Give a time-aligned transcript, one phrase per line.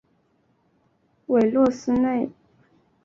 [1.27, 2.31] 韦洛斯内。